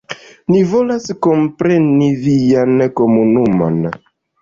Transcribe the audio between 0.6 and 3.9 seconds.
volas kompreni vian komunumon.